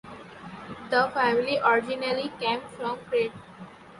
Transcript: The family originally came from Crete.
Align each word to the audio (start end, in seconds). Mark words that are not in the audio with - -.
The 0.89 1.11
family 1.13 1.59
originally 1.63 2.33
came 2.39 2.61
from 2.75 2.97
Crete. 3.07 3.33